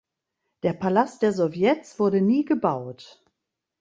[0.63, 3.23] Der Palast der Sowjets wurde nie gebaut.